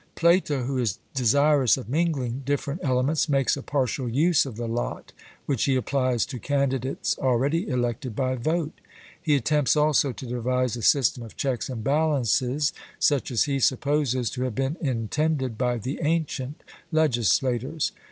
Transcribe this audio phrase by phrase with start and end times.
[0.15, 5.13] Plato, who is desirous of mingling different elements, makes a partial use of the lot,
[5.45, 8.73] which he applies to candidates already elected by vote.
[9.21, 14.31] He attempts also to devise a system of checks and balances such as he supposes
[14.31, 17.91] to have been intended by the ancient legislators.